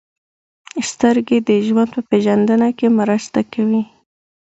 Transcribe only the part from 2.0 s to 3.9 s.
پېژندنه کې مرسته کوي.